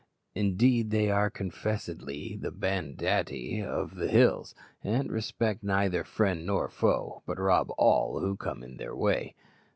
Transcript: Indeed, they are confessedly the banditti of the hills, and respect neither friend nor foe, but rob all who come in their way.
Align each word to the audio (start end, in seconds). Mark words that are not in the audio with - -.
Indeed, 0.33 0.89
they 0.89 1.11
are 1.11 1.29
confessedly 1.29 2.35
the 2.35 2.49
banditti 2.49 3.61
of 3.63 3.93
the 3.93 4.07
hills, 4.07 4.55
and 4.83 5.11
respect 5.11 5.61
neither 5.63 6.03
friend 6.03 6.43
nor 6.43 6.69
foe, 6.69 7.21
but 7.27 7.37
rob 7.37 7.69
all 7.77 8.19
who 8.19 8.35
come 8.35 8.63
in 8.63 8.77
their 8.77 8.95
way. 8.95 9.35